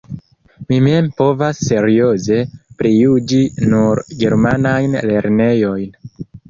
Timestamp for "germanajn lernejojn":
4.25-5.99